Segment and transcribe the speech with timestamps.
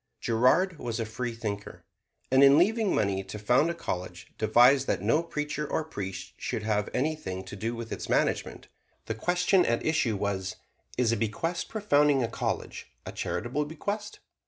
[0.19, 1.83] Girard was a freethinker,
[2.31, 6.63] and in leaving money to found a college devised that no preacher or priest should
[6.63, 8.67] have anything to do with its management.
[9.05, 10.55] The question at issue was,
[10.97, 14.17] "Is a bequest for founding a college a charitable bequest?"